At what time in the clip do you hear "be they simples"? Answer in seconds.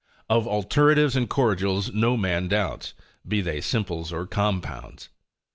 3.27-4.11